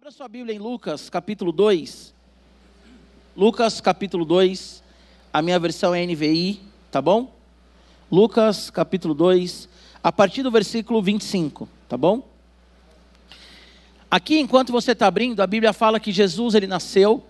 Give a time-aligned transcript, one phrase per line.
[0.00, 2.14] Abra sua Bíblia em Lucas, capítulo 2.
[3.36, 4.82] Lucas, capítulo 2.
[5.30, 6.58] A minha versão é NVI,
[6.90, 7.30] tá bom?
[8.10, 9.68] Lucas, capítulo 2,
[10.02, 12.26] a partir do versículo 25, tá bom?
[14.10, 17.22] Aqui, enquanto você está abrindo, a Bíblia fala que Jesus ele nasceu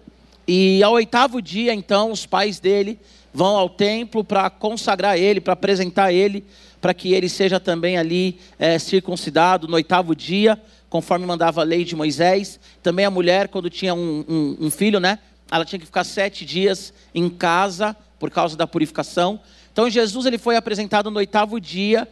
[0.47, 3.01] e ao oitavo dia, então, os pais dele
[3.35, 6.45] vão ao templo para consagrar ele, para apresentar ele,
[6.81, 10.57] para que ele seja também ali é, circuncidado no oitavo dia
[10.91, 12.59] conforme mandava a lei de Moisés.
[12.83, 15.21] Também a mulher, quando tinha um, um, um filho, né?
[15.51, 19.41] Ela tinha que ficar sete dias em casa por causa da purificação.
[19.73, 22.07] Então Jesus ele foi apresentado no oitavo dia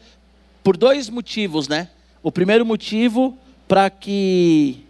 [0.63, 1.89] por dois motivos, né?
[2.23, 4.85] O primeiro motivo para que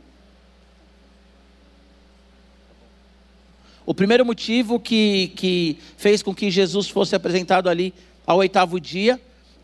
[3.85, 7.95] o primeiro motivo que, que fez com que Jesus fosse apresentado ali
[8.27, 9.19] ao oitavo dia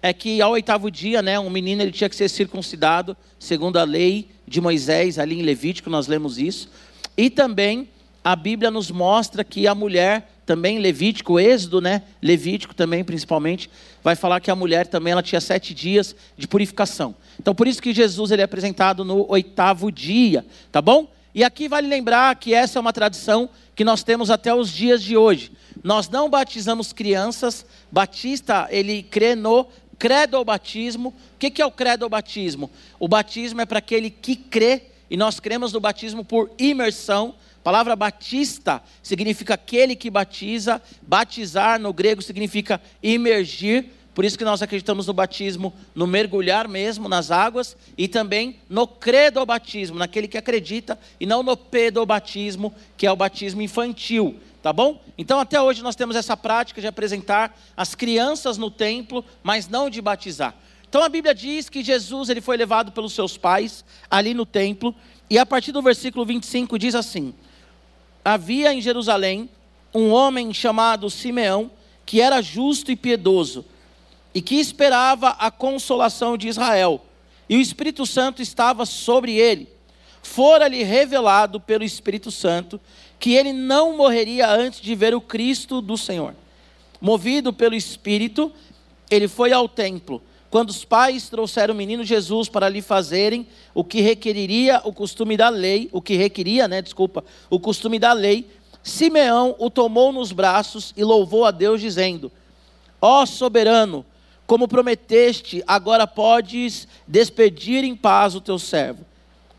[0.05, 3.85] é que ao oitavo dia, né, um menino ele tinha que ser circuncidado, segundo a
[3.85, 6.69] lei de Moisés, ali em Levítico, nós lemos isso.
[7.17, 7.89] E também
[8.23, 13.71] a Bíblia nos mostra que a mulher, também Levítico, Êxodo, né, Levítico também principalmente,
[14.03, 17.15] vai falar que a mulher também ela tinha sete dias de purificação.
[17.41, 21.09] Então por isso que Jesus ele é apresentado no oitavo dia, tá bom?
[21.35, 25.03] E aqui vale lembrar que essa é uma tradição que nós temos até os dias
[25.03, 25.51] de hoje.
[25.83, 31.15] Nós não batizamos crianças, Batista, ele crê no credo ao batismo.
[31.35, 32.71] O que é o credo ao batismo?
[32.99, 37.35] O batismo é para aquele que crê, e nós cremos no batismo por imersão.
[37.61, 43.87] A palavra batista significa aquele que batiza, batizar no grego significa imergir.
[44.15, 48.87] Por isso que nós acreditamos no batismo, no mergulhar mesmo nas águas e também no
[48.87, 54.39] credo ao batismo, naquele que acredita e não no pedobatismo, que é o batismo infantil.
[54.65, 54.99] Tá bom?
[55.19, 59.91] Então até hoje nós temos essa prática de apresentar as crianças no templo, mas não
[59.91, 60.55] de batizar.
[60.89, 64.95] Então a Bíblia diz que Jesus ele foi levado pelos seus pais ali no templo,
[65.29, 67.35] e a partir do versículo 25 diz assim:
[68.25, 69.51] Havia em Jerusalém
[69.95, 71.71] um homem chamado Simeão,
[72.07, 73.67] que era justo e piedoso,
[74.35, 77.05] e que esperava a consolação de Israel,
[77.51, 79.69] e o Espírito Santo estava sobre ele.
[80.23, 82.81] Fora-lhe revelado pelo Espírito Santo
[83.19, 86.35] que ele não morreria antes de ver o Cristo do Senhor.
[87.01, 88.53] Movido pelo Espírito,
[89.11, 90.23] ele foi ao templo.
[90.51, 95.37] Quando os pais trouxeram o menino Jesus para lhe fazerem o que requeriria o costume
[95.37, 98.47] da lei, o que requeria, né, desculpa, o costume da lei,
[98.83, 102.31] Simeão o tomou nos braços e louvou a Deus dizendo:
[103.01, 104.05] Ó oh, soberano,
[104.47, 109.05] como prometeste, agora podes despedir em paz o teu servo,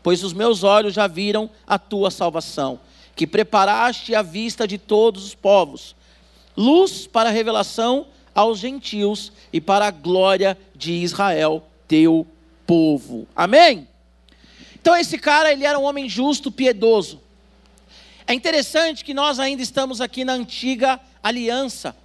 [0.02, 2.78] pois os meus olhos já viram a tua salvação
[3.16, 5.96] que preparaste à vista de todos os povos,
[6.54, 12.26] luz para a revelação aos gentios e para a glória de Israel, teu
[12.66, 13.26] povo.
[13.34, 13.88] Amém?
[14.74, 17.20] Então esse cara, ele era um homem justo, piedoso.
[18.26, 21.96] É interessante que nós ainda estamos aqui na antiga aliança.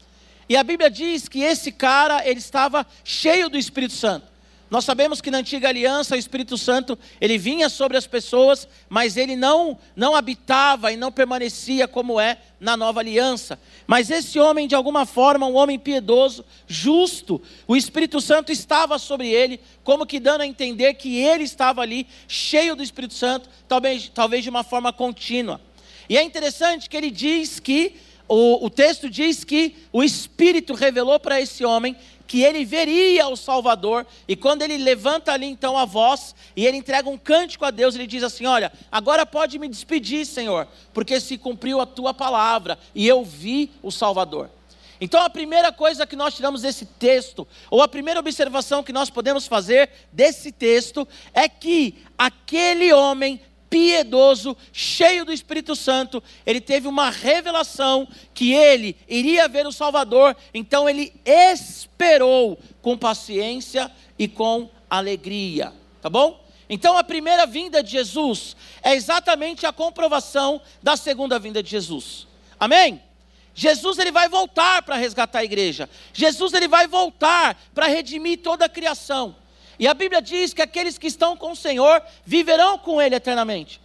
[0.47, 4.30] E a Bíblia diz que esse cara, ele estava cheio do Espírito Santo.
[4.71, 9.17] Nós sabemos que na antiga aliança o Espírito Santo, ele vinha sobre as pessoas, mas
[9.17, 13.59] ele não não habitava e não permanecia como é na nova aliança.
[13.85, 19.27] Mas esse homem de alguma forma, um homem piedoso, justo, o Espírito Santo estava sobre
[19.27, 24.09] ele, como que dando a entender que ele estava ali cheio do Espírito Santo, talvez
[24.13, 25.59] talvez de uma forma contínua.
[26.07, 31.19] E é interessante que ele diz que o, o texto diz que o Espírito revelou
[31.19, 31.93] para esse homem
[32.31, 36.77] que ele veria o Salvador, e quando ele levanta ali então a voz, e ele
[36.77, 41.19] entrega um cântico a Deus, ele diz assim: Olha, agora pode me despedir, Senhor, porque
[41.19, 44.49] se cumpriu a tua palavra, e eu vi o Salvador.
[45.01, 49.09] Então a primeira coisa que nós tiramos desse texto, ou a primeira observação que nós
[49.09, 56.89] podemos fazer desse texto, é que aquele homem piedoso, cheio do Espírito Santo, ele teve
[56.89, 63.89] uma revelação que ele iria ver o Salvador, então ele esperou com paciência
[64.19, 66.45] e com alegria, tá bom?
[66.69, 72.27] Então a primeira vinda de Jesus é exatamente a comprovação da segunda vinda de Jesus.
[72.59, 73.01] Amém?
[73.55, 75.89] Jesus ele vai voltar para resgatar a igreja.
[76.13, 79.35] Jesus ele vai voltar para redimir toda a criação.
[79.81, 83.81] E a Bíblia diz que aqueles que estão com o Senhor viverão com Ele eternamente.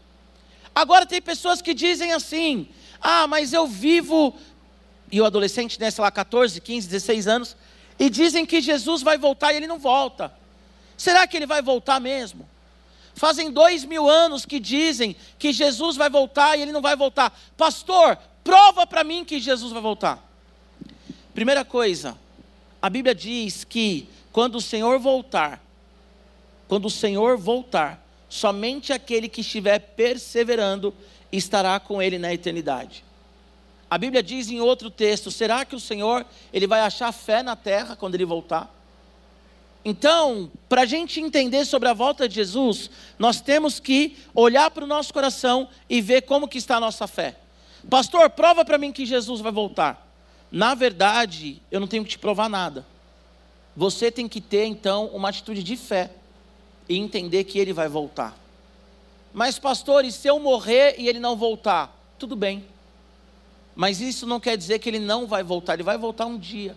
[0.75, 2.69] Agora tem pessoas que dizem assim:
[3.01, 4.37] ah, mas eu vivo.
[5.11, 7.57] E o adolescente, né, sei lá, 14, 15, 16 anos,
[7.99, 10.31] e dizem que Jesus vai voltar e ele não volta.
[10.99, 12.47] Será que ele vai voltar mesmo?
[13.15, 17.35] Fazem dois mil anos que dizem que Jesus vai voltar e ele não vai voltar.
[17.57, 20.23] Pastor, prova para mim que Jesus vai voltar.
[21.33, 22.19] Primeira coisa,
[22.83, 25.65] a Bíblia diz que quando o Senhor voltar,
[26.69, 30.95] quando o Senhor voltar, somente aquele que estiver perseverando
[31.31, 33.05] estará com ele na eternidade.
[33.89, 37.55] A Bíblia diz em outro texto: será que o Senhor ele vai achar fé na
[37.55, 38.75] terra quando ele voltar?
[39.85, 44.83] Então, para a gente entender sobre a volta de Jesus, nós temos que olhar para
[44.83, 47.37] o nosso coração e ver como que está a nossa fé.
[47.89, 50.05] Pastor, prova para mim que Jesus vai voltar.
[50.51, 52.85] Na verdade, eu não tenho que te provar nada.
[53.77, 56.11] Você tem que ter então uma atitude de fé
[56.89, 58.37] e entender que ele vai voltar.
[59.33, 61.95] Mas, pastor, e se eu morrer e ele não voltar?
[62.19, 62.65] Tudo bem.
[63.75, 66.75] Mas isso não quer dizer que ele não vai voltar, ele vai voltar um dia.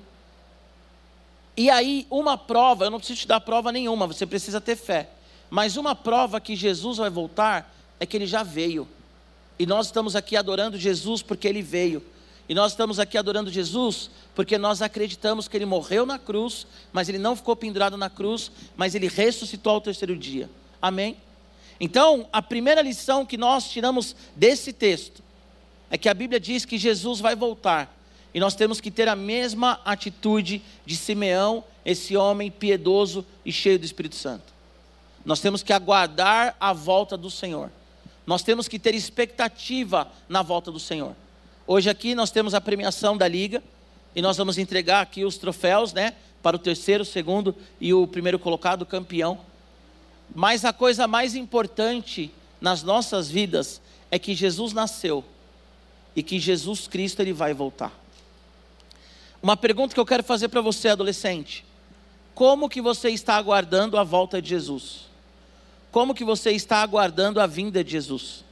[1.55, 5.09] E aí, uma prova, eu não preciso te dar prova nenhuma, você precisa ter fé.
[5.49, 8.87] Mas uma prova que Jesus vai voltar é que ele já veio.
[9.57, 12.03] E nós estamos aqui adorando Jesus porque ele veio.
[12.49, 17.07] E nós estamos aqui adorando Jesus porque nós acreditamos que ele morreu na cruz, mas
[17.07, 20.49] ele não ficou pendurado na cruz, mas ele ressuscitou ao terceiro dia.
[20.81, 21.15] Amém?
[21.79, 25.21] Então, a primeira lição que nós tiramos desse texto
[25.91, 27.95] é que a Bíblia diz que Jesus vai voltar.
[28.33, 33.77] E nós temos que ter a mesma atitude de Simeão, esse homem piedoso e cheio
[33.77, 34.53] do Espírito Santo.
[35.23, 37.71] Nós temos que aguardar a volta do Senhor.
[38.25, 41.15] Nós temos que ter expectativa na volta do Senhor.
[41.71, 43.61] Hoje aqui nós temos a premiação da liga
[44.15, 48.39] e nós vamos entregar aqui os troféus, né, para o terceiro, segundo e o primeiro
[48.39, 49.39] colocado, campeão.
[50.33, 53.79] Mas a coisa mais importante nas nossas vidas
[54.09, 55.23] é que Jesus nasceu
[56.15, 57.93] e que Jesus Cristo ele vai voltar.
[59.39, 61.63] Uma pergunta que eu quero fazer para você, adolescente:
[62.33, 65.01] como que você está aguardando a volta de Jesus?
[65.91, 68.48] Como que você está aguardando a vinda de Jesus?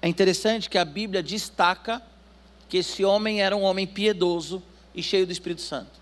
[0.00, 2.02] É interessante que a Bíblia destaca
[2.68, 4.62] que esse homem era um homem piedoso
[4.94, 5.98] e cheio do Espírito Santo.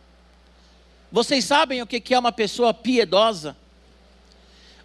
[1.11, 3.57] Vocês sabem o que é uma pessoa piedosa?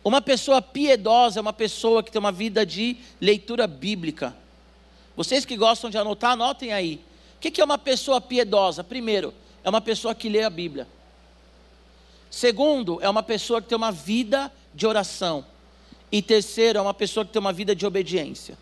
[0.04, 4.36] Uma pessoa piedosa é uma pessoa que tem uma vida de leitura bíblica.
[5.16, 7.04] Vocês que gostam de anotar, anotem aí.
[7.36, 8.84] O que é uma pessoa piedosa?
[8.84, 10.88] Primeiro, é uma pessoa que lê a Bíblia.
[12.30, 15.46] Segundo, é uma pessoa que tem uma vida de oração.
[16.12, 18.58] E terceiro, é uma pessoa que tem uma vida de obediência.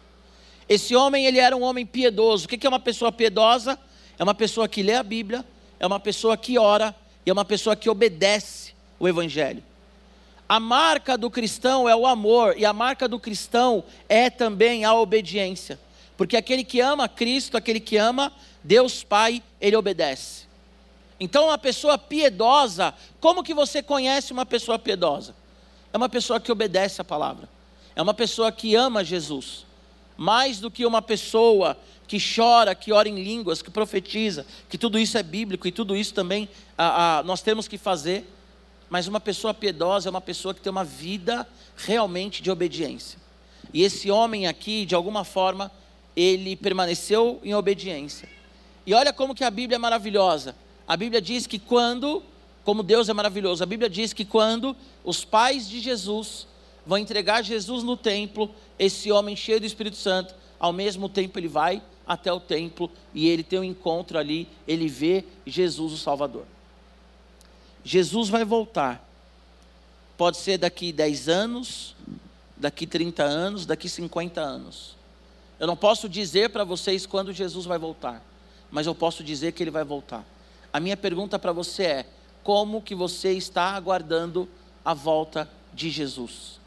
[0.69, 2.45] Esse homem, ele era um homem piedoso.
[2.45, 3.77] O que é uma pessoa piedosa?
[4.19, 5.44] É uma pessoa que lê a Bíblia,
[5.80, 6.95] é uma pessoa que ora
[7.25, 9.63] e é uma pessoa que obedece o Evangelho.
[10.48, 14.94] A marca do cristão é o amor, e a marca do cristão é também a
[14.94, 15.80] obediência.
[16.18, 18.31] Porque aquele que ama Cristo, aquele que ama
[18.63, 20.48] Deus Pai, ele obedece.
[21.19, 25.36] Então, uma pessoa piedosa, como que você conhece uma pessoa piedosa?
[25.94, 27.48] É uma pessoa que obedece a palavra.
[27.95, 29.66] É uma pessoa que ama Jesus.
[30.19, 31.77] Mais do que uma pessoa
[32.07, 35.95] que chora, que ora em línguas, que profetiza, que tudo isso é bíblico e tudo
[35.95, 38.25] isso também ah, ah, nós temos que fazer
[38.89, 43.19] mas uma pessoa piedosa é uma pessoa que tem uma vida realmente de obediência.
[43.74, 45.71] E esse homem aqui, de alguma forma,
[46.16, 48.27] ele permaneceu em obediência.
[48.86, 50.56] E olha como que a Bíblia é maravilhosa.
[50.88, 52.24] A Bíblia diz que quando,
[52.63, 56.48] como Deus é maravilhoso, a Bíblia diz que quando os pais de Jesus
[56.89, 58.50] vão entregar Jesus no templo,
[58.80, 63.30] esse homem cheio do Espírito Santo, ao mesmo tempo ele vai até o templo e
[63.30, 66.45] ele tem um encontro ali, ele vê Jesus o Salvador.
[67.83, 69.07] Jesus vai voltar.
[70.18, 71.95] Pode ser daqui 10 anos,
[72.57, 74.95] daqui 30 anos, daqui 50 anos.
[75.59, 78.25] Eu não posso dizer para vocês quando Jesus vai voltar,
[78.71, 80.25] mas eu posso dizer que ele vai voltar.
[80.73, 82.06] A minha pergunta para você é:
[82.42, 84.49] como que você está aguardando
[84.83, 86.58] a volta de Jesus?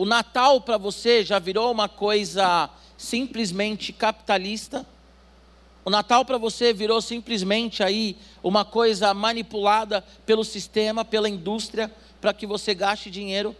[0.00, 4.86] O Natal para você já virou uma coisa simplesmente capitalista?
[5.84, 12.32] O Natal para você virou simplesmente aí uma coisa manipulada pelo sistema, pela indústria, para
[12.32, 13.54] que você gaste dinheiro?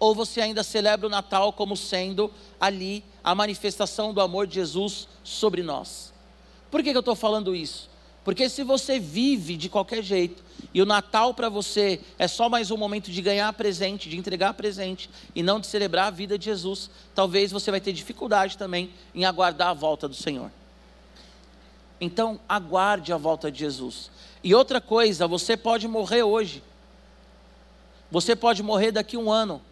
[0.00, 2.28] Ou você ainda celebra o Natal como sendo
[2.60, 6.12] ali a manifestação do amor de Jesus sobre nós?
[6.72, 7.88] Por que, que eu estou falando isso?
[8.28, 10.44] Porque se você vive de qualquer jeito
[10.74, 14.52] e o Natal para você é só mais um momento de ganhar presente, de entregar
[14.52, 18.90] presente e não de celebrar a vida de Jesus, talvez você vai ter dificuldade também
[19.14, 20.50] em aguardar a volta do Senhor.
[21.98, 24.10] Então, aguarde a volta de Jesus.
[24.44, 26.62] E outra coisa, você pode morrer hoje.
[28.10, 29.62] Você pode morrer daqui a um ano.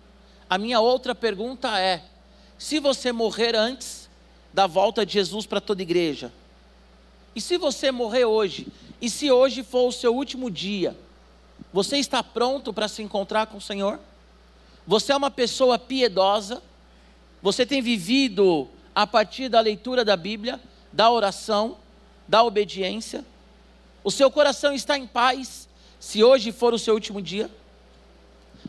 [0.48, 2.02] A minha outra pergunta é:
[2.56, 4.08] se você morrer antes
[4.50, 6.32] da volta de Jesus para toda igreja,
[7.36, 8.66] e se você morrer hoje,
[9.00, 10.96] e se hoje for o seu último dia,
[11.72, 14.00] você está pronto para se encontrar com o Senhor?
[14.86, 16.60] Você é uma pessoa piedosa?
[17.40, 20.60] Você tem vivido a partir da leitura da Bíblia,
[20.92, 21.76] da oração?
[22.26, 23.24] da obediência?
[24.02, 25.68] O seu coração está em paz?
[25.98, 27.50] Se hoje for o seu último dia,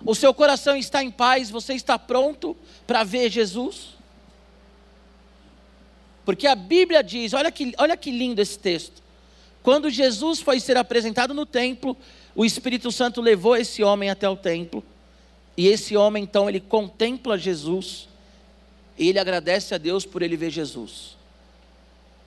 [0.06, 2.56] o seu coração está em paz, você está pronto
[2.86, 3.97] para ver Jesus?
[6.28, 9.02] Porque a Bíblia diz, olha que, olha que lindo esse texto.
[9.64, 11.96] Quando Jesus foi ser apresentado no templo,
[12.36, 14.84] o Espírito Santo levou esse homem até o templo.
[15.56, 18.10] E esse homem, então, ele contempla Jesus.
[18.98, 21.16] E ele agradece a Deus por ele ver Jesus.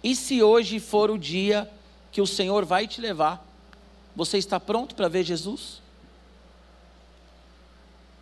[0.03, 1.71] E se hoje for o dia
[2.11, 3.47] que o Senhor vai te levar,
[4.17, 5.83] você está pronto para ver Jesus?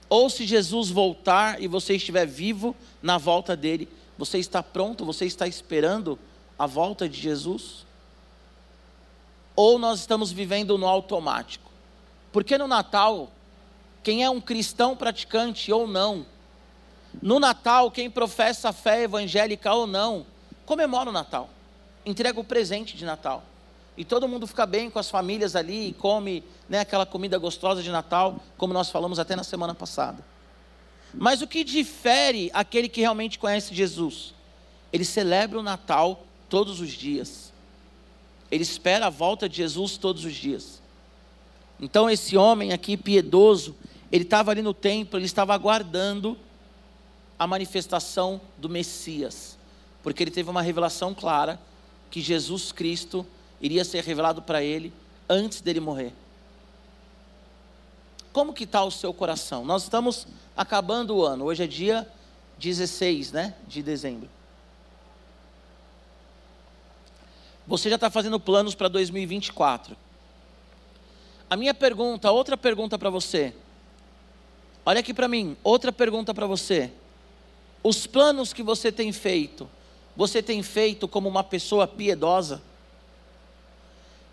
[0.08, 5.04] Ou se Jesus voltar e você estiver vivo na volta dele, você está pronto?
[5.04, 6.18] Você está esperando
[6.58, 7.86] a volta de Jesus?
[9.54, 11.70] Ou nós estamos vivendo no automático?
[12.32, 13.30] Porque no Natal,
[14.02, 16.26] quem é um cristão praticante ou não,
[17.22, 20.26] no Natal, quem professa a fé evangélica ou não,
[20.66, 21.48] comemora o Natal,
[22.04, 23.44] entrega o presente de Natal.
[23.96, 27.82] E todo mundo fica bem com as famílias ali e come né, aquela comida gostosa
[27.82, 30.24] de Natal, como nós falamos até na semana passada.
[31.14, 34.34] Mas o que difere aquele que realmente conhece Jesus?
[34.92, 37.52] Ele celebra o Natal todos os dias.
[38.50, 40.82] Ele espera a volta de Jesus todos os dias.
[41.80, 43.76] Então esse homem aqui piedoso,
[44.10, 46.36] ele estava ali no templo, ele estava aguardando
[47.38, 49.56] a manifestação do Messias,
[50.02, 51.60] porque ele teve uma revelação clara
[52.10, 53.24] que Jesus Cristo
[53.60, 54.92] iria ser revelado para ele
[55.28, 56.12] antes dele morrer.
[58.32, 59.64] Como que está o seu coração?
[59.64, 60.26] Nós estamos
[60.58, 61.44] acabando o ano.
[61.44, 62.06] Hoje é dia
[62.58, 64.28] 16 né, de dezembro.
[67.64, 69.96] Você já está fazendo planos para 2024.
[71.48, 73.54] A minha pergunta, outra pergunta para você.
[74.84, 76.90] Olha aqui para mim, outra pergunta para você.
[77.82, 79.70] Os planos que você tem feito,
[80.16, 82.60] você tem feito como uma pessoa piedosa?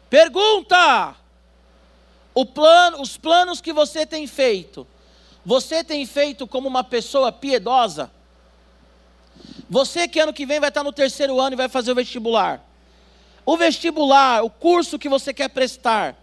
[0.09, 1.15] Pergunta!
[2.53, 4.87] Plano, os planos que você tem feito,
[5.45, 8.11] você tem feito como uma pessoa piedosa?
[9.69, 12.65] Você que ano que vem vai estar no terceiro ano e vai fazer o vestibular.
[13.45, 16.15] O vestibular, o curso que você quer prestar,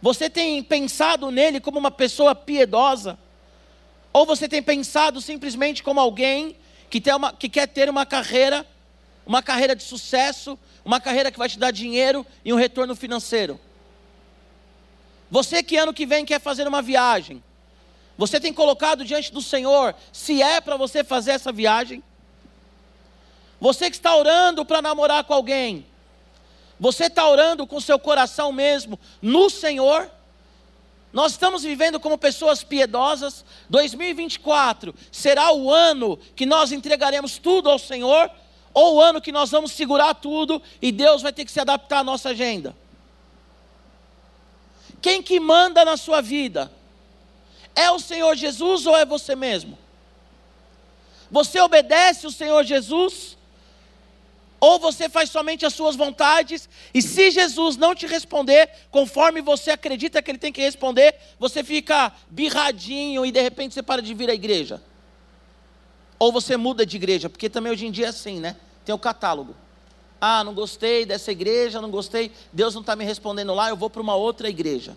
[0.00, 3.18] você tem pensado nele como uma pessoa piedosa?
[4.12, 6.56] Ou você tem pensado simplesmente como alguém
[6.88, 8.64] que, tem uma, que quer ter uma carreira,
[9.26, 13.58] uma carreira de sucesso, uma carreira que vai te dar dinheiro e um retorno financeiro?
[15.28, 17.42] Você que ano que vem quer fazer uma viagem,
[18.16, 22.02] você tem colocado diante do Senhor se é para você fazer essa viagem?
[23.60, 25.86] Você que está orando para namorar com alguém,
[26.78, 30.10] você está orando com seu coração mesmo no Senhor?
[31.12, 33.44] Nós estamos vivendo como pessoas piedosas.
[33.70, 38.30] 2024 será o ano que nós entregaremos tudo ao Senhor,
[38.72, 42.00] ou o ano que nós vamos segurar tudo e Deus vai ter que se adaptar
[42.00, 42.76] à nossa agenda?
[45.00, 46.72] Quem que manda na sua vida?
[47.74, 49.78] É o Senhor Jesus ou é você mesmo?
[51.30, 53.36] Você obedece o Senhor Jesus?
[54.60, 59.70] Ou você faz somente as suas vontades, e se Jesus não te responder conforme você
[59.70, 64.14] acredita que ele tem que responder, você fica birradinho e de repente você para de
[64.14, 64.80] vir à igreja.
[66.18, 68.56] Ou você muda de igreja, porque também hoje em dia é assim, né?
[68.86, 69.54] Tem o catálogo.
[70.18, 73.90] Ah, não gostei dessa igreja, não gostei, Deus não está me respondendo lá, eu vou
[73.90, 74.96] para uma outra igreja.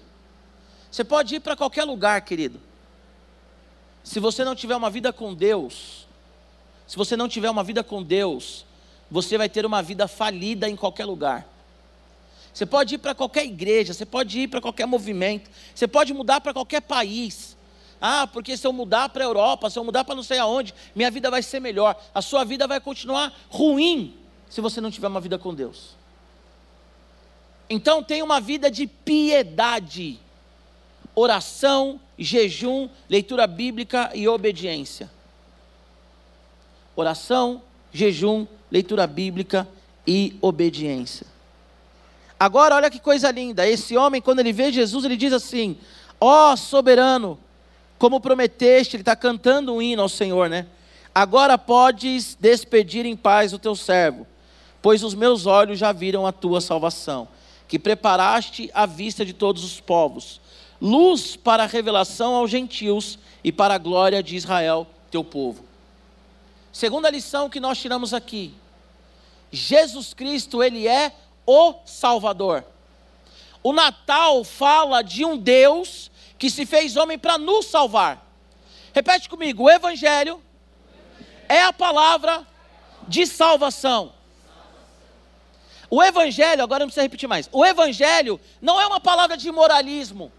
[0.89, 2.61] Você pode ir para qualquer lugar, querido.
[4.07, 6.07] Se você não tiver uma vida com Deus,
[6.87, 8.65] se você não tiver uma vida com Deus,
[9.11, 11.45] você vai ter uma vida falida em qualquer lugar.
[12.53, 16.39] Você pode ir para qualquer igreja, você pode ir para qualquer movimento, você pode mudar
[16.39, 17.57] para qualquer país.
[17.99, 20.73] Ah, porque se eu mudar para a Europa, se eu mudar para não sei aonde,
[20.95, 22.01] minha vida vai ser melhor.
[22.15, 24.15] A sua vida vai continuar ruim
[24.49, 25.97] se você não tiver uma vida com Deus.
[27.69, 30.17] Então tenha uma vida de piedade,
[31.19, 35.09] oração, jejum, leitura bíblica e obediência.
[36.95, 39.67] Oração, jejum, leitura bíblica
[40.05, 41.25] e obediência.
[42.39, 43.67] Agora, olha que coisa linda.
[43.67, 45.75] Esse homem, quando ele vê Jesus, ele diz assim:
[46.21, 47.39] Ó oh, soberano,
[47.97, 50.67] como prometeste, ele está cantando um hino ao Senhor, né?
[51.15, 54.27] Agora podes despedir em paz o teu servo,
[54.83, 57.27] pois os meus olhos já viram a tua salvação,
[57.67, 60.39] que preparaste à vista de todos os povos,
[60.81, 65.65] luz para a revelação aos gentios e para a glória de Israel, teu povo.
[66.71, 68.53] Segunda lição que nós tiramos aqui:
[69.51, 71.13] Jesus Cristo, ele é
[71.45, 72.63] o Salvador.
[73.63, 78.25] O Natal fala de um Deus que se fez homem para nos salvar.
[78.93, 80.41] Repete comigo: o Evangelho
[81.49, 82.45] é a palavra
[83.07, 84.13] de salvação.
[85.89, 87.49] O Evangelho, agora não precisa repetir mais.
[87.51, 90.31] O Evangelho não é uma palavra de moralismo.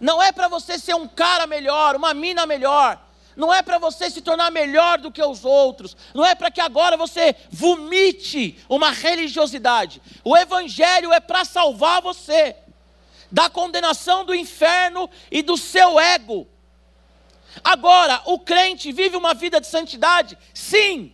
[0.00, 2.98] Não é para você ser um cara melhor, uma mina melhor.
[3.36, 5.96] Não é para você se tornar melhor do que os outros.
[6.14, 10.02] Não é para que agora você vomite uma religiosidade.
[10.24, 12.56] O Evangelho é para salvar você
[13.30, 16.48] da condenação do inferno e do seu ego.
[17.62, 20.36] Agora, o crente vive uma vida de santidade?
[20.54, 21.12] Sim.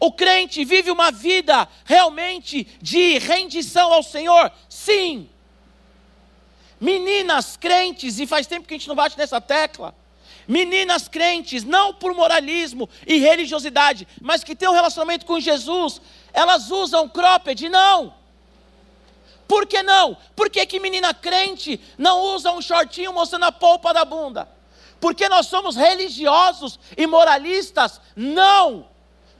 [0.00, 4.50] O crente vive uma vida realmente de rendição ao Senhor?
[4.68, 5.28] Sim.
[6.80, 9.94] Meninas crentes, e faz tempo que a gente não bate nessa tecla.
[10.46, 16.00] Meninas crentes, não por moralismo e religiosidade, mas que têm um relacionamento com Jesus,
[16.32, 17.68] elas usam cropped?
[17.68, 18.14] Não.
[19.46, 20.16] Por que não?
[20.36, 24.48] Por que, que menina crente não usa um shortinho mostrando a polpa da bunda?
[25.00, 28.00] Porque nós somos religiosos e moralistas?
[28.16, 28.86] Não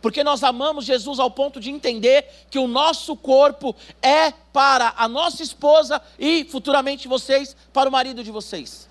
[0.01, 5.09] porque nós amamos Jesus ao ponto de entender que o nosso corpo é para a
[5.09, 8.89] nossa esposa e futuramente vocês para o marido de vocês.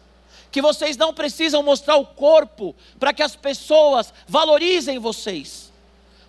[0.52, 5.72] Que vocês não precisam mostrar o corpo para que as pessoas valorizem vocês.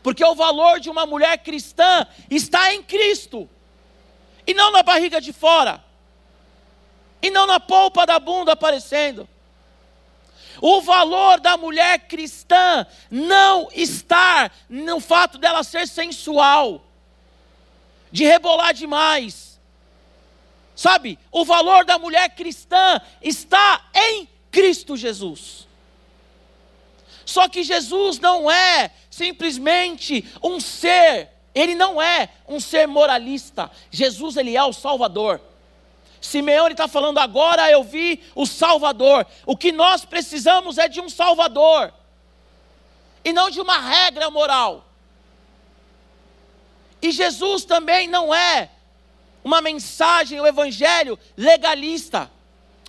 [0.03, 3.49] Porque o valor de uma mulher cristã está em Cristo
[4.47, 5.85] e não na barriga de fora,
[7.21, 9.29] e não na polpa da bunda aparecendo.
[10.61, 16.85] O valor da mulher cristã não está no fato dela ser sensual,
[18.11, 19.59] de rebolar demais.
[20.75, 25.67] Sabe, o valor da mulher cristã está em Cristo Jesus.
[27.25, 33.71] Só que Jesus não é simplesmente um ser, ele não é um ser moralista.
[33.91, 35.41] Jesus ele é o Salvador.
[36.21, 39.27] Simeone está falando agora, eu vi o Salvador.
[39.47, 41.93] O que nós precisamos é de um Salvador,
[43.25, 44.85] e não de uma regra moral.
[47.01, 48.71] E Jesus também não é
[49.45, 52.31] uma mensagem, o Evangelho legalista,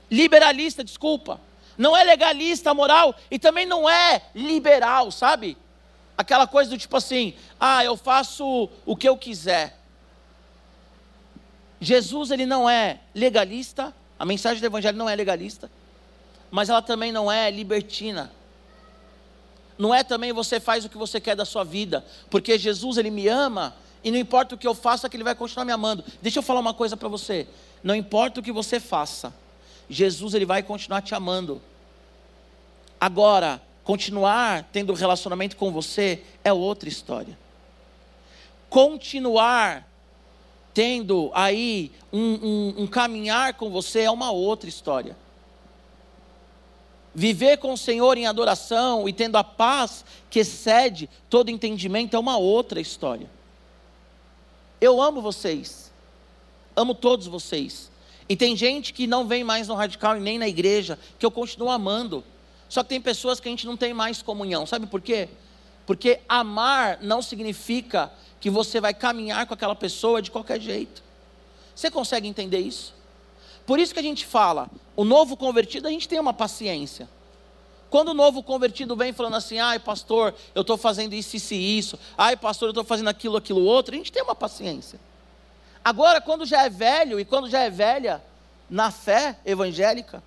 [0.10, 1.40] liberalista, desculpa.
[1.78, 5.58] Não é legalista, moral, e também não é liberal, sabe?
[6.18, 9.79] Aquela coisa do tipo assim, ah, eu faço o que eu quiser.
[11.80, 15.72] Jesus ele não é legalista, a mensagem do evangelho não é legalista,
[16.52, 18.32] mas ela também não é libertina.
[19.78, 23.10] Não é também você faz o que você quer da sua vida, porque Jesus ele
[23.10, 26.04] me ama e não importa o que eu faça, que ele vai continuar me amando.
[26.22, 27.48] Deixa eu falar uma coisa para você.
[27.82, 29.34] Não importa o que você faça,
[29.90, 31.62] Jesus ele vai continuar te amando.
[33.00, 37.38] Agora, continuar tendo relacionamento com você é outra história.
[38.70, 39.89] Continuar
[40.80, 45.14] tendo aí um, um, um caminhar com você é uma outra história.
[47.14, 52.20] Viver com o Senhor em adoração e tendo a paz que excede todo entendimento é
[52.20, 53.30] uma outra história.
[54.80, 55.92] Eu amo vocês,
[56.78, 57.92] amo todos vocês.
[58.30, 61.32] E tem gente que não vem mais no radical e nem na igreja, que eu
[61.32, 62.24] continuo amando.
[62.70, 64.66] Só que tem pessoas que a gente não tem mais comunhão.
[64.66, 65.28] Sabe por quê?
[65.86, 71.04] Porque amar não significa que você vai caminhar com aquela pessoa de qualquer jeito.
[71.76, 72.94] Você consegue entender isso?
[73.66, 77.08] Por isso que a gente fala, o novo convertido, a gente tem uma paciência.
[77.90, 81.78] Quando o novo convertido vem falando assim, ai pastor, eu estou fazendo isso, isso e
[81.78, 85.00] isso, ai pastor, eu estou fazendo aquilo, aquilo, outro, a gente tem uma paciência.
[85.84, 88.24] Agora, quando já é velho e quando já é velha,
[88.70, 90.22] na fé evangélica,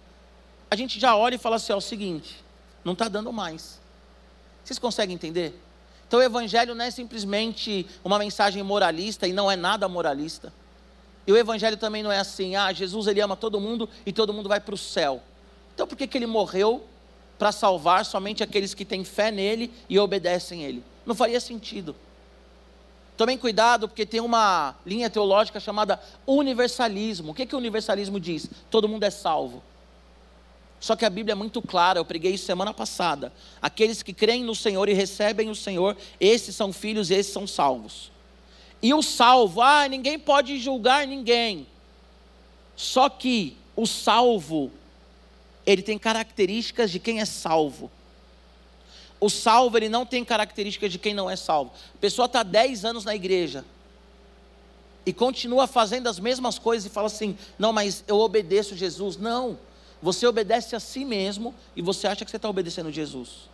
[0.70, 2.42] a gente já olha e fala assim: é o seguinte,
[2.85, 3.81] não está dando mais.
[4.64, 5.61] Vocês conseguem entender?
[6.12, 10.53] Então o evangelho não é simplesmente uma mensagem moralista e não é nada moralista.
[11.27, 14.31] E o evangelho também não é assim, ah, Jesus ele ama todo mundo e todo
[14.31, 15.22] mundo vai para o céu.
[15.75, 16.85] Então por que, que ele morreu
[17.38, 20.85] para salvar somente aqueles que têm fé nele e obedecem ele?
[21.07, 21.96] Não faria sentido.
[23.16, 27.33] Tomem cuidado, porque tem uma linha teológica chamada universalismo.
[27.33, 28.51] O que, que o universalismo diz?
[28.70, 29.62] Todo mundo é salvo.
[30.83, 33.33] Só que a Bíblia é muito clara, eu preguei isso semana passada.
[33.62, 38.11] Aqueles que creem no Senhor e recebem o Senhor, esses são filhos esses são salvos.
[38.83, 41.68] E o salvo, ah, ninguém pode julgar ninguém.
[42.75, 44.73] Só que o salvo,
[45.64, 47.88] ele tem características de quem é salvo.
[49.21, 51.71] O salvo, ele não tem características de quem não é salvo.
[51.95, 53.64] A pessoa está 10 anos na igreja
[55.07, 59.16] e continua fazendo as mesmas coisas e fala assim: não, mas eu obedeço Jesus.
[59.16, 59.57] Não.
[60.03, 63.49] Você obedece a si mesmo e você acha que você está obedecendo Jesus.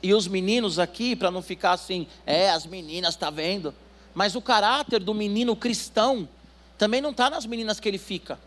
[0.00, 3.74] E os meninos aqui, para não ficar assim, é, as meninas, está vendo?
[4.14, 6.28] Mas o caráter do menino cristão
[6.78, 8.38] também não está nas meninas que ele fica.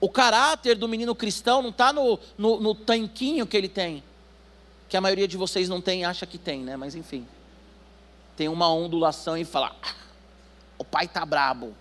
[0.00, 4.02] O caráter do menino cristão não está no, no, no, tanquinho que ele tem.
[4.88, 6.76] Que a maioria de vocês não tem acha que tem, né?
[6.76, 7.26] Mas enfim.
[8.36, 9.94] Tem uma ondulação e fala: ah,
[10.78, 11.74] o pai tá brabo.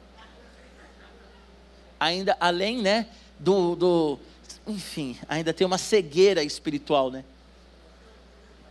[2.00, 3.08] Ainda, além, né?
[3.40, 4.20] Do, do.
[4.68, 7.24] Enfim, ainda tem uma cegueira espiritual, né?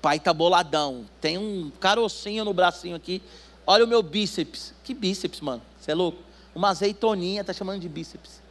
[0.05, 1.07] pai tá boladão.
[1.19, 3.23] Tem um carocinho no bracinho aqui.
[3.67, 4.75] Olha o meu bíceps.
[4.85, 5.63] Que bíceps, mano?
[5.81, 6.19] Você é louco?
[6.55, 8.43] Uma azeitoninha tá chamando de bíceps.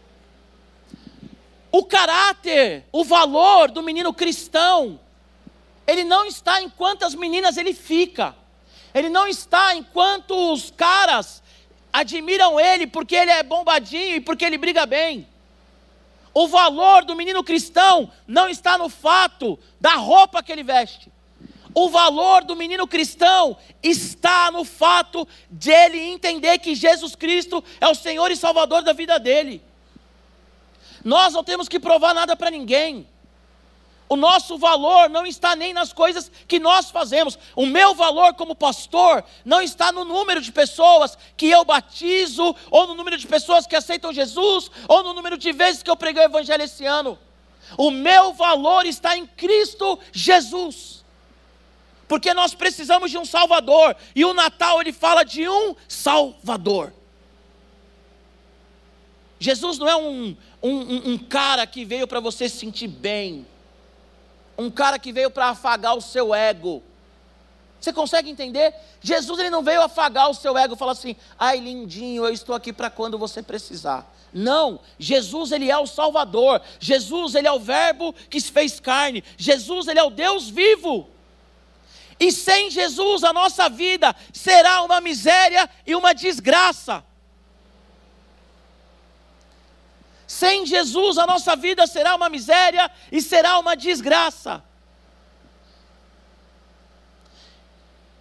[1.72, 5.00] O caráter, o valor do menino cristão,
[5.86, 8.36] ele não está em quantas meninas ele fica.
[8.92, 11.44] Ele não está em quantos caras
[11.92, 15.28] admiram ele porque ele é bombadinho e porque ele briga bem.
[16.34, 21.12] O valor do menino cristão não está no fato da roupa que ele veste.
[21.76, 27.88] O valor do menino cristão está no fato de ele entender que Jesus Cristo é
[27.88, 29.62] o Senhor e Salvador da vida dele.
[31.04, 33.08] Nós não temos que provar nada para ninguém.
[34.10, 37.38] O nosso valor não está nem nas coisas que nós fazemos.
[37.56, 42.88] O meu valor como pastor não está no número de pessoas que eu batizo, ou
[42.88, 46.24] no número de pessoas que aceitam Jesus, ou no número de vezes que eu preguei
[46.24, 47.18] o Evangelho esse ano.
[47.78, 51.04] O meu valor está em Cristo Jesus
[52.14, 56.94] porque nós precisamos de um Salvador, e o Natal ele fala de um Salvador.
[59.40, 63.48] Jesus não é um, um, um cara que veio para você se sentir bem,
[64.58, 66.84] um cara que veio para afagar o seu ego.
[67.80, 68.74] Você consegue entender?
[69.02, 72.72] Jesus ele não veio afagar o seu ego falar assim: "Ai, lindinho, eu estou aqui
[72.72, 74.10] para quando você precisar".
[74.34, 76.62] Não, Jesus ele é o Salvador.
[76.80, 79.24] Jesus ele é o verbo que se fez carne.
[79.38, 81.08] Jesus ele é o Deus vivo.
[82.20, 87.04] E sem Jesus a nossa vida será uma miséria e uma desgraça.
[90.34, 94.64] Sem Jesus a nossa vida será uma miséria e será uma desgraça.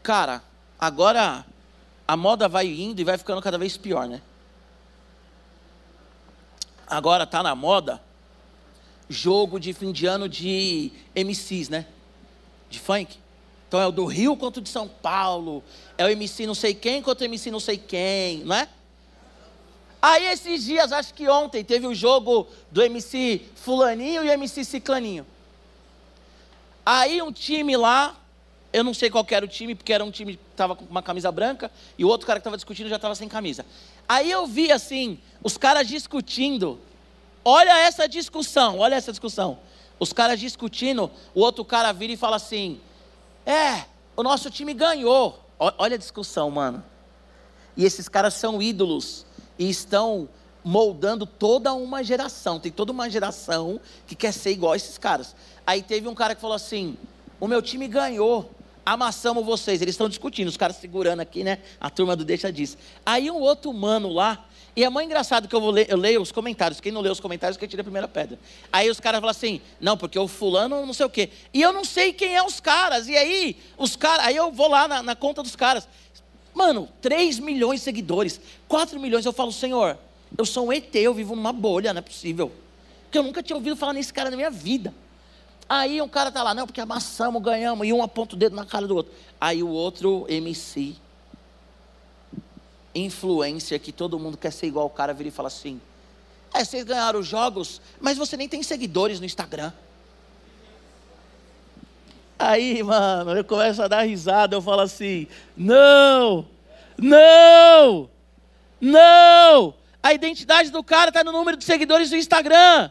[0.03, 0.43] Cara,
[0.79, 1.43] agora
[2.07, 4.21] a moda vai indo e vai ficando cada vez pior, né?
[6.87, 7.99] Agora tá na moda
[9.09, 11.87] jogo de fim de ano de MCs, né?
[12.69, 13.17] De funk.
[13.69, 15.65] Então é o do Rio contra o de São Paulo,
[15.97, 18.69] é o MC não sei quem contra o MC não sei quem, não é?
[20.03, 25.25] Aí esses dias, acho que ontem, teve o jogo do MC Fulaninho e MC Ciclaninho.
[26.85, 28.17] Aí um time lá,
[28.73, 31.03] eu não sei qual era o time, porque era um time que estava com uma
[31.03, 33.65] camisa branca, e o outro cara que estava discutindo já estava sem camisa.
[34.09, 36.81] Aí eu vi assim, os caras discutindo.
[37.45, 39.61] Olha essa discussão, olha essa discussão.
[40.01, 42.81] Os caras discutindo, o outro cara vira e fala assim:
[43.47, 43.85] é,
[44.17, 45.39] o nosso time ganhou.
[45.59, 46.83] Olha a discussão, mano.
[47.77, 49.25] E esses caras são ídolos
[49.59, 50.29] e estão
[50.65, 52.61] moldando toda uma geração.
[52.61, 55.35] Tem toda uma geração que quer ser igual a esses caras.
[55.67, 56.97] Aí teve um cara que falou assim:
[57.41, 58.51] O meu time ganhou,
[58.85, 59.83] amassamos vocês.
[59.83, 61.59] Eles estão discutindo, os caras segurando aqui, né?
[61.81, 62.77] A turma do Deixa disso.
[63.05, 66.23] Aí um outro mano lá e é muito engraçado que eu, vou ler, eu leio
[66.23, 66.81] os comentários.
[66.81, 68.39] Quem não lê os comentários, que tira a primeira pedra.
[68.73, 71.29] Aí os caras falam assim, não, porque o fulano não sei o quê.
[71.53, 73.07] E eu não sei quem é os caras.
[73.07, 75.87] E aí, os caras, aí eu vou lá na, na conta dos caras.
[76.55, 79.25] Mano, 3 milhões de seguidores, 4 milhões.
[79.25, 79.99] Eu falo, Senhor,
[80.37, 82.53] eu sou um ET, eu vivo numa bolha, não é possível.
[83.05, 84.95] Porque eu nunca tinha ouvido falar nesse cara na minha vida.
[85.69, 88.67] Aí um cara tá lá, não, porque amassamos, ganhamos, e um aponta o dedo na
[88.67, 89.13] cara do outro.
[89.41, 90.95] Aí o outro MC
[92.95, 95.81] influência que todo mundo quer ser igual o cara, vira e fala assim:
[96.53, 99.73] É, vocês ganharam os jogos, mas você nem tem seguidores no Instagram.
[102.43, 106.45] Aí, mano, eu começo a dar risada, eu falo assim: Não,
[106.99, 108.11] não,
[108.81, 109.75] não.
[110.03, 112.91] A identidade do cara está no número de seguidores do Instagram.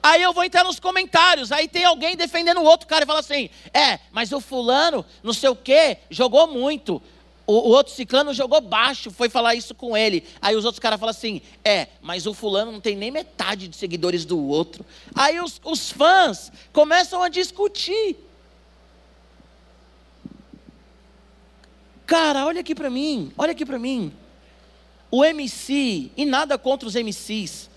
[0.00, 3.18] Aí eu vou entrar nos comentários, aí tem alguém defendendo o outro cara e fala
[3.18, 7.02] assim: É, mas o fulano, não sei o que, jogou muito.
[7.44, 10.22] O, o, outro ciclano jogou baixo, foi falar isso com ele.
[10.40, 13.74] Aí os outros caras falam assim: é, mas o fulano não tem nem metade de
[13.74, 14.86] seguidores do outro.
[15.12, 18.25] Aí os, os fãs começam a discutir.
[22.18, 24.10] Cara, olha aqui para mim, olha aqui para mim.
[25.10, 27.68] O MC, e nada contra os MCs.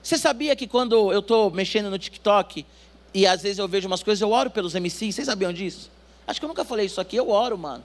[0.00, 2.64] Você sabia que quando eu estou mexendo no TikTok
[3.12, 5.16] e às vezes eu vejo umas coisas, eu oro pelos MCs?
[5.16, 5.90] Vocês sabiam disso?
[6.24, 7.82] Acho que eu nunca falei isso aqui, eu oro, mano.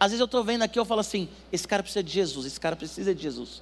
[0.00, 2.58] Às vezes eu estou vendo aqui, eu falo assim: esse cara precisa de Jesus, esse
[2.58, 3.60] cara precisa de Jesus.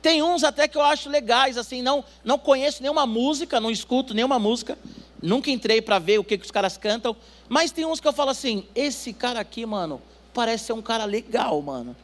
[0.00, 4.14] Tem uns até que eu acho legais, assim, não, não conheço nenhuma música, não escuto
[4.14, 4.78] nenhuma música,
[5.22, 7.14] nunca entrei para ver o que, que os caras cantam,
[7.50, 10.00] mas tem uns que eu falo assim: esse cara aqui, mano,
[10.32, 11.96] parece ser um cara legal, mano.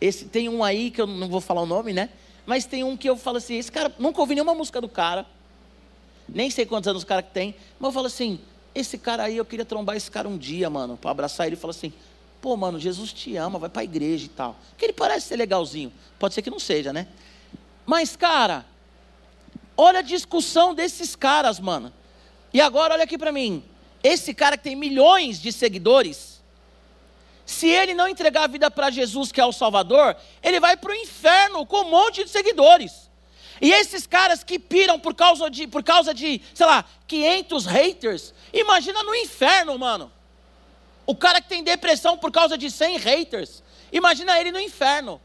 [0.00, 2.10] Esse, tem um aí que eu não vou falar o nome, né?
[2.44, 5.26] Mas tem um que eu falo assim: esse cara, nunca ouvi nenhuma música do cara,
[6.28, 8.40] nem sei quantos anos o cara que tem, mas eu falo assim:
[8.74, 11.58] esse cara aí, eu queria trombar esse cara um dia, mano, para abraçar ele e
[11.58, 11.92] falar assim:
[12.40, 14.56] Pô, mano, Jesus te ama, vai para a igreja e tal.
[14.76, 15.92] Que ele parece ser legalzinho.
[16.18, 17.06] Pode ser que não seja, né?
[17.86, 18.66] Mas, cara,
[19.76, 21.92] Olha a discussão desses caras, mano.
[22.52, 23.64] E agora olha aqui para mim.
[24.02, 26.31] Esse cara que tem milhões de seguidores,
[27.44, 30.92] se ele não entregar a vida para Jesus, que é o Salvador, ele vai para
[30.92, 33.10] o inferno com um monte de seguidores.
[33.60, 38.34] E esses caras que piram por causa de, por causa de, sei lá, 500 haters,
[38.52, 40.10] imagina no inferno, mano.
[41.06, 45.20] O cara que tem depressão por causa de 100 haters, imagina ele no inferno.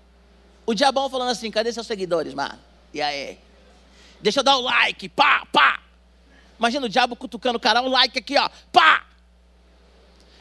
[0.65, 2.60] O diabão falando assim: cadê seus seguidores, mano?
[2.93, 3.39] E aí?
[4.21, 5.82] Deixa eu dar o like, pá, pá.
[6.60, 9.06] Imagina o diabo cutucando o cara, o like aqui, ó, pá.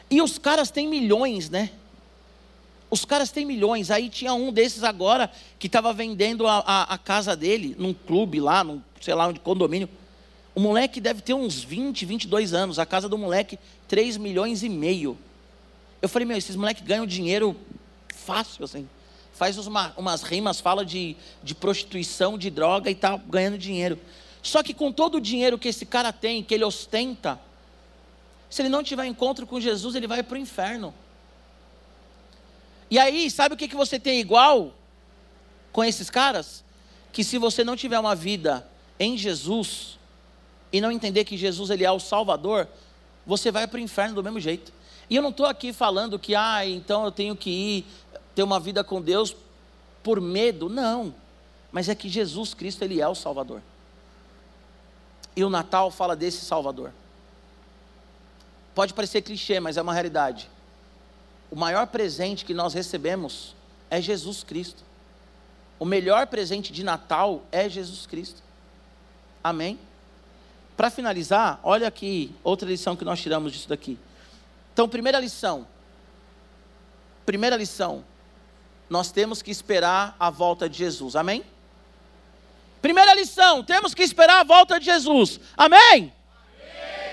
[0.09, 1.71] E os caras têm milhões, né?
[2.89, 3.91] Os caras têm milhões.
[3.91, 8.39] Aí tinha um desses agora que estava vendendo a, a, a, casa dele num clube
[8.39, 9.89] lá, num, sei lá, um condomínio.
[10.55, 12.79] O moleque deve ter uns 20, 22 anos.
[12.79, 15.17] A casa do moleque, 3 milhões e meio.
[16.01, 17.55] Eu falei, meu, esses moleques ganham dinheiro
[18.15, 18.87] fácil, assim.
[19.33, 23.99] Faz uma, umas rimas, fala de, de prostituição, de droga e tá ganhando dinheiro.
[24.41, 27.39] Só que com todo o dinheiro que esse cara tem, que ele ostenta,
[28.49, 30.93] se ele não tiver encontro com Jesus, ele vai para o inferno.
[32.89, 34.73] E aí, sabe o que, que você tem igual
[35.71, 36.63] com esses caras?
[37.11, 38.65] Que se você não tiver uma vida
[38.99, 39.99] em Jesus
[40.71, 42.67] e não entender que Jesus ele é o Salvador,
[43.25, 44.71] você vai para o inferno do mesmo jeito.
[45.09, 47.85] E eu não estou aqui falando que, ah, então eu tenho que ir
[48.33, 49.35] ter uma vida com Deus
[50.01, 50.69] por medo.
[50.69, 51.13] Não.
[51.71, 53.61] Mas é que Jesus Cristo, Ele é o Salvador.
[55.35, 56.93] E o Natal fala desse Salvador.
[58.77, 60.47] Pode parecer clichê, mas é uma realidade.
[61.49, 63.55] O maior presente que nós recebemos
[63.89, 64.83] é Jesus Cristo.
[65.79, 68.43] O melhor presente de Natal é Jesus Cristo.
[69.43, 69.79] Amém?
[70.75, 73.97] Para finalizar, olha aqui outra lição que nós tiramos disso daqui.
[74.73, 75.67] Então, primeira lição.
[77.25, 78.05] Primeira lição.
[78.87, 81.15] Nós temos que esperar a volta de Jesus.
[81.15, 81.43] Amém?
[82.79, 85.39] Primeira lição, temos que esperar a volta de Jesus.
[85.57, 86.13] Amém?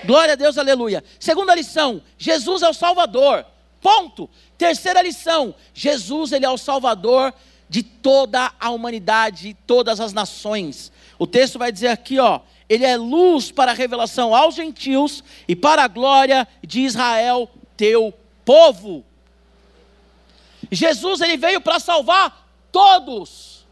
[0.03, 1.03] Glória a Deus, aleluia.
[1.19, 3.45] Segunda lição, Jesus é o Salvador.
[3.81, 4.29] Ponto.
[4.57, 7.33] Terceira lição, Jesus ele é o Salvador
[7.69, 10.91] de toda a humanidade, todas as nações.
[11.19, 15.55] O texto vai dizer aqui, ó, ele é luz para a revelação aos gentios e
[15.55, 19.03] para a glória de Israel, teu povo.
[20.71, 23.65] Jesus ele veio para salvar todos.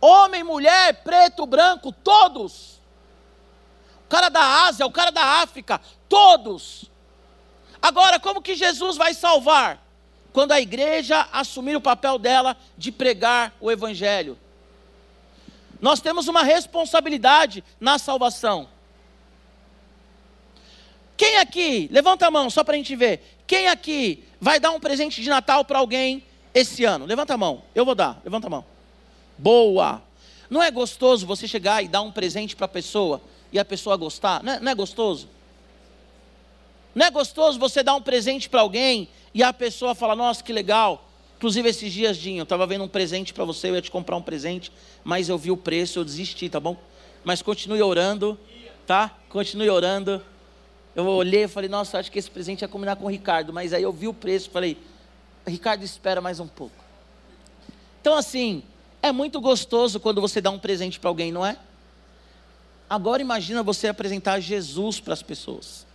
[0.00, 2.73] Homem, mulher, preto, branco, todos
[4.14, 6.84] cara da Ásia, o cara da África, todos.
[7.82, 9.84] Agora, como que Jesus vai salvar?
[10.32, 14.38] Quando a igreja assumir o papel dela de pregar o Evangelho.
[15.80, 18.68] Nós temos uma responsabilidade na salvação.
[21.16, 24.78] Quem aqui, levanta a mão só para a gente ver, quem aqui vai dar um
[24.78, 26.24] presente de Natal para alguém
[26.54, 27.04] esse ano?
[27.04, 28.64] Levanta a mão, eu vou dar, levanta a mão.
[29.36, 30.00] Boa!
[30.48, 33.20] Não é gostoso você chegar e dar um presente para a pessoa
[33.54, 34.42] e a pessoa gostar?
[34.42, 35.28] Não é, não é gostoso?
[36.92, 40.52] Não é gostoso você dar um presente para alguém e a pessoa fala, nossa, que
[40.52, 41.08] legal.
[41.36, 44.16] Inclusive esses dias, Dinho, eu estava vendo um presente para você, eu ia te comprar
[44.16, 44.72] um presente,
[45.04, 46.76] mas eu vi o preço, eu desisti, tá bom?
[47.22, 48.38] Mas continue orando,
[48.86, 49.16] tá?
[49.28, 50.20] Continue orando.
[50.96, 53.72] Eu olhei e falei, nossa, acho que esse presente ia combinar com o Ricardo, mas
[53.72, 54.76] aí eu vi o preço e falei,
[55.46, 56.84] Ricardo, espera mais um pouco.
[58.00, 58.62] Então, assim,
[59.00, 61.56] é muito gostoso quando você dá um presente para alguém, não é?
[62.88, 65.86] Agora imagina você apresentar Jesus para as pessoas.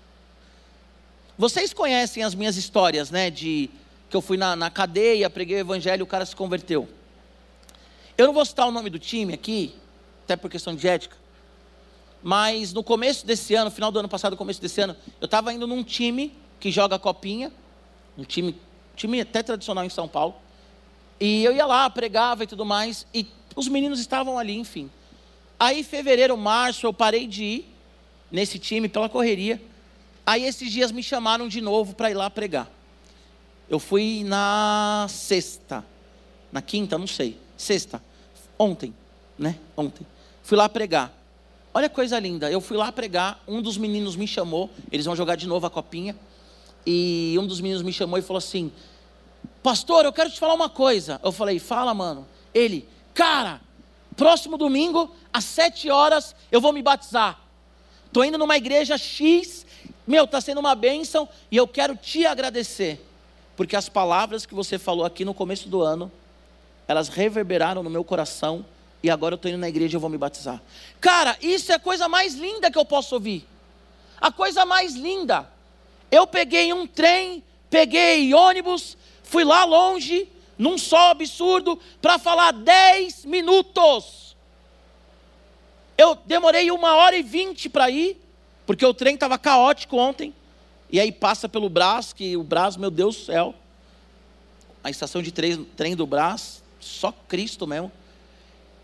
[1.38, 3.30] Vocês conhecem as minhas histórias, né?
[3.30, 3.70] De
[4.10, 6.90] que eu fui na, na cadeia, preguei o evangelho o cara se converteu.
[8.18, 9.74] Eu não vou citar o nome do time aqui,
[10.26, 11.16] até por questão de ética.
[12.22, 15.66] Mas no começo desse ano, final do ano passado, começo desse ano, eu estava indo
[15.66, 17.52] num time que joga copinha,
[18.18, 18.60] um time,
[18.96, 20.36] time até tradicional em São Paulo.
[21.20, 23.26] E eu ia lá, pregava e tudo mais, e
[23.56, 24.90] os meninos estavam ali, enfim.
[25.60, 27.76] Aí, fevereiro, março, eu parei de ir
[28.32, 29.62] nesse time pela correria.
[30.26, 32.70] Aí, esses dias me chamaram de novo para ir lá pregar.
[33.70, 35.86] Eu fui na sexta,
[36.52, 38.02] na quinta, não sei, sexta,
[38.58, 38.94] ontem,
[39.38, 39.58] né?
[39.76, 40.08] Ontem.
[40.42, 41.14] Fui lá pregar.
[41.74, 42.50] Olha que coisa linda.
[42.50, 45.70] Eu fui lá pregar, um dos meninos me chamou, eles vão jogar de novo a
[45.70, 46.16] copinha.
[46.86, 48.72] E um dos meninos me chamou e falou assim:
[49.62, 51.20] Pastor, eu quero te falar uma coisa.
[51.24, 52.26] Eu falei: Fala, mano.
[52.54, 53.62] Ele, cara,
[54.16, 57.40] próximo domingo, às sete horas, eu vou me batizar.
[58.06, 59.66] Estou indo numa igreja X,
[60.06, 63.00] meu, está sendo uma bênção e eu quero te agradecer,
[63.56, 66.12] porque as palavras que você falou aqui no começo do ano,
[66.88, 68.66] elas reverberaram no meu coração
[69.04, 70.62] e agora eu estou indo na igreja e eu vou me batizar.
[71.00, 73.48] Cara, isso é a coisa mais linda que eu posso ouvir.
[74.20, 75.48] A coisa mais linda.
[76.12, 83.26] Eu peguei um trem, peguei ônibus, fui lá longe, num sol absurdo, para falar 10
[83.26, 84.29] minutos.
[86.00, 88.16] Eu demorei uma hora e vinte para ir,
[88.66, 90.34] porque o trem estava caótico ontem.
[90.90, 93.54] E aí passa pelo Brás, que o Brás, meu Deus do céu,
[94.82, 97.92] a estação de trem, trem do Brás, só Cristo mesmo.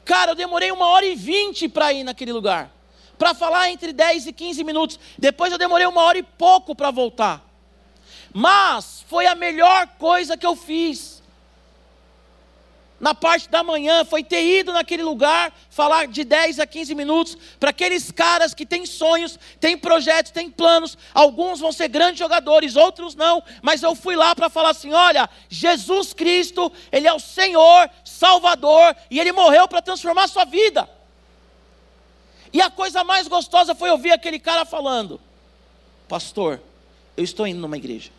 [0.03, 2.69] Cara, eu demorei uma hora e vinte para ir naquele lugar.
[3.17, 4.99] Para falar entre 10 e 15 minutos.
[5.17, 7.49] Depois eu demorei uma hora e pouco para voltar.
[8.33, 11.14] Mas foi a melhor coisa que eu fiz
[13.05, 17.37] na parte da manhã, foi ter ido naquele lugar, falar de 10 a 15 minutos,
[17.59, 22.75] para aqueles caras que têm sonhos, têm projetos, têm planos, alguns vão ser grandes jogadores,
[22.75, 27.19] outros não, mas eu fui lá para falar assim: olha, Jesus Cristo, Ele é o
[27.19, 30.89] Senhor, Salvador, e Ele morreu para transformar a sua vida.
[32.51, 35.21] E a coisa mais gostosa foi ouvir aquele cara falando:
[36.07, 36.59] Pastor,
[37.15, 38.09] eu estou indo numa igreja.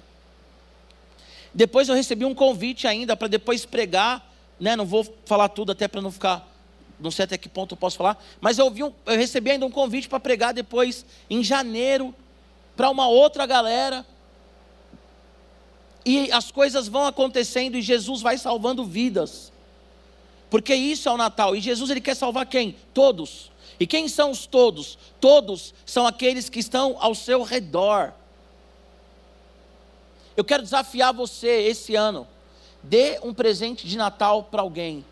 [1.53, 5.87] Depois eu recebi um convite ainda para depois pregar né, não vou falar tudo até
[5.87, 6.47] para não ficar,
[6.99, 9.71] não sei até que ponto eu posso falar, mas eu, um, eu recebi ainda um
[9.71, 12.15] convite para pregar depois em janeiro
[12.75, 14.05] para uma outra galera.
[16.05, 19.53] E as coisas vão acontecendo e Jesus vai salvando vidas.
[20.49, 21.57] Porque isso é o Natal.
[21.57, 22.77] E Jesus ele quer salvar quem?
[22.95, 23.51] Todos.
[23.81, 24.97] E quem são os todos?
[25.21, 28.13] Todos são aqueles que estão ao seu redor.
[30.37, 32.29] Eu quero desafiar você esse ano
[32.89, 35.05] Dê um presente de Natal para alguém.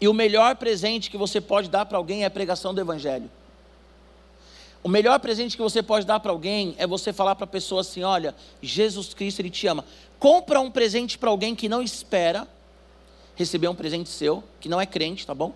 [0.00, 3.30] E o melhor presente que você pode dar para alguém é a pregação do Evangelho.
[4.82, 7.82] O melhor presente que você pode dar para alguém é você falar para a pessoa
[7.82, 9.84] assim: olha, Jesus Cristo, Ele te ama.
[10.18, 12.48] Compra um presente para alguém que não espera
[13.36, 15.52] receber um presente seu, que não é crente, tá bom?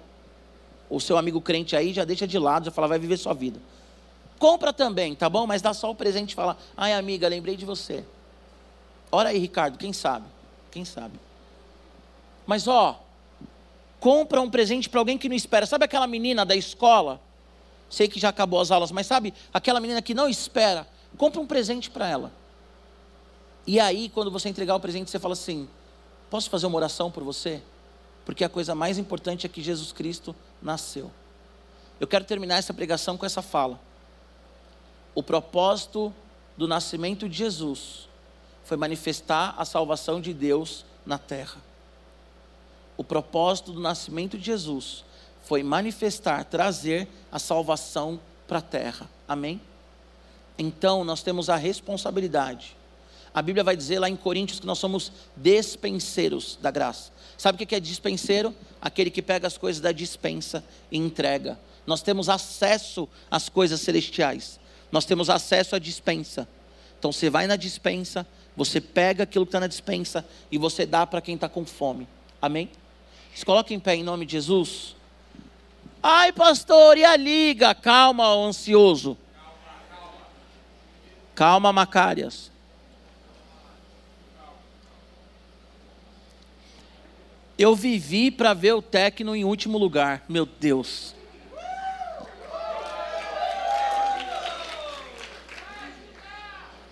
[0.88, 3.60] O seu amigo crente aí já deixa de lado, já fala, vai viver sua vida.
[4.38, 5.46] Compra também, tá bom?
[5.46, 8.04] Mas dá só o presente e fala: ai amiga, lembrei de você.
[9.10, 10.26] Ora aí, Ricardo, quem sabe?
[10.70, 11.18] Quem sabe?
[12.46, 13.00] Mas ó,
[13.98, 15.66] compra um presente para alguém que não espera.
[15.66, 17.20] Sabe aquela menina da escola?
[17.88, 20.86] Sei que já acabou as aulas, mas sabe aquela menina que não espera?
[21.16, 22.32] Compra um presente para ela.
[23.66, 25.68] E aí, quando você entregar o presente, você fala assim:
[26.30, 27.60] Posso fazer uma oração por você?
[28.24, 31.10] Porque a coisa mais importante é que Jesus Cristo nasceu.
[31.98, 33.78] Eu quero terminar essa pregação com essa fala.
[35.14, 36.14] O propósito
[36.56, 38.08] do nascimento de Jesus
[38.70, 41.60] foi manifestar a salvação de Deus na terra.
[42.96, 45.04] O propósito do nascimento de Jesus
[45.42, 49.10] foi manifestar, trazer a salvação para a terra.
[49.26, 49.60] Amém?
[50.56, 52.76] Então nós temos a responsabilidade.
[53.34, 57.10] A Bíblia vai dizer lá em Coríntios que nós somos despenseiros da graça.
[57.36, 58.54] Sabe o que é dispenseiro?
[58.80, 61.58] Aquele que pega as coisas da dispensa e entrega.
[61.84, 64.60] Nós temos acesso às coisas celestiais.
[64.92, 66.46] Nós temos acesso à dispensa.
[67.00, 68.26] Então você vai na dispensa,
[68.60, 72.06] você pega aquilo que está na dispensa e você dá para quem está com fome.
[72.42, 72.68] Amém?
[73.34, 74.94] Se coloca em pé em nome de Jesus.
[76.02, 77.74] Ai, pastor, e a liga?
[77.74, 79.16] Calma, ansioso.
[81.34, 82.50] Calma, Macárias.
[87.56, 90.22] Eu vivi para ver o Tecno em último lugar.
[90.28, 91.14] Meu Deus.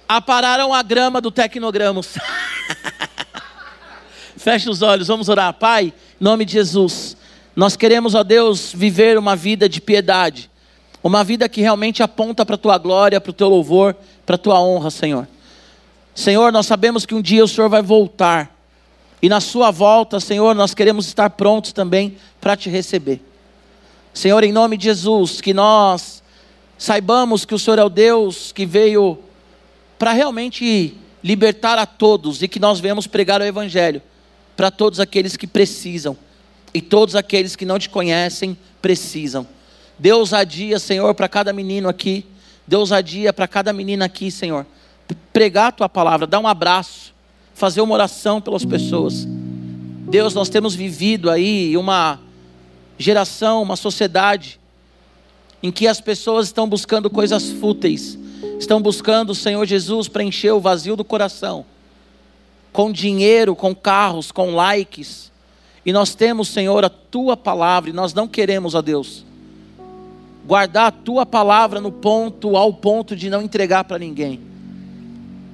[0.08, 2.14] Apararam a grama do Tecnogramos.
[4.36, 5.52] Feche os olhos, vamos orar.
[5.52, 7.16] Pai, em nome de Jesus,
[7.54, 10.50] nós queremos, ó Deus, viver uma vida de piedade,
[11.02, 13.94] uma vida que realmente aponta para a tua glória, para o teu louvor,
[14.24, 15.28] para a tua honra, Senhor.
[16.14, 18.56] Senhor, nós sabemos que um dia o Senhor vai voltar,
[19.20, 23.20] e na Sua volta, Senhor, nós queremos estar prontos também para te receber.
[24.14, 26.22] Senhor, em nome de Jesus, que nós
[26.78, 29.18] saibamos que o Senhor é o Deus que veio
[29.98, 34.00] para realmente libertar a todos e que nós venhamos pregar o Evangelho
[34.56, 36.16] para todos aqueles que precisam
[36.72, 39.46] e todos aqueles que não te conhecem precisam.
[39.98, 42.24] Deus ousadia, Senhor, para cada menino aqui,
[42.66, 44.64] Deus ousadia para cada menina aqui, Senhor.
[45.32, 47.12] Pregar a tua palavra, dar um abraço,
[47.54, 49.26] fazer uma oração pelas pessoas.
[50.08, 52.20] Deus, nós temos vivido aí uma
[52.96, 54.60] geração, uma sociedade
[55.62, 58.18] em que as pessoas estão buscando coisas fúteis
[58.58, 61.64] estão buscando o Senhor Jesus para encher o vazio do coração,
[62.72, 65.30] com dinheiro, com carros, com likes.
[65.86, 69.24] E nós temos, Senhor, a tua palavra, e nós não queremos, ó Deus,
[70.46, 74.40] guardar a tua palavra no ponto, ao ponto de não entregar para ninguém.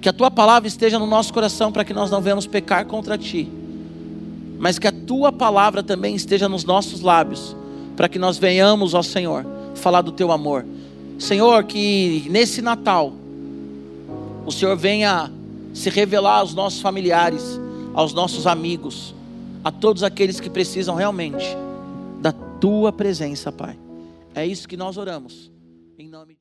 [0.00, 3.16] Que a tua palavra esteja no nosso coração para que nós não venhamos pecar contra
[3.18, 3.48] ti.
[4.58, 7.56] Mas que a tua palavra também esteja nos nossos lábios,
[7.96, 9.44] para que nós venhamos, ó Senhor,
[9.74, 10.64] falar do teu amor.
[11.18, 13.12] Senhor, que nesse Natal
[14.46, 15.30] o Senhor venha
[15.72, 17.58] se revelar aos nossos familiares,
[17.94, 19.14] aos nossos amigos,
[19.62, 21.44] a todos aqueles que precisam realmente
[22.20, 23.78] da tua presença, Pai.
[24.34, 25.50] É isso que nós oramos.
[25.98, 26.40] Em nome de